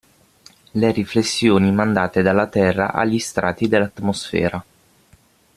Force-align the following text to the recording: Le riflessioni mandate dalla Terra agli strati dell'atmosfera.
Le 0.71 0.91
riflessioni 0.91 1.71
mandate 1.71 2.23
dalla 2.23 2.47
Terra 2.47 2.91
agli 2.91 3.19
strati 3.19 3.67
dell'atmosfera. 3.67 4.65